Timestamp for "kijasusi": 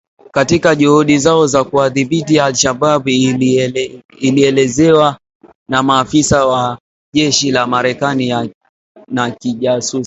9.31-9.99